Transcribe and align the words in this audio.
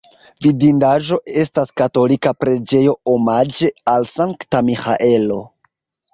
Vidindaĵo 0.43 1.19
estas 1.41 1.71
katolika 1.81 2.33
preĝejo 2.45 2.97
omaĝe 3.15 3.71
al 3.95 4.09
Sankta 4.15 4.65
Miĥaelo. 4.73 5.41